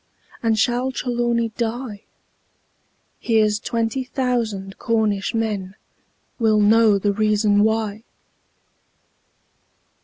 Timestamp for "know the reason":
6.59-7.63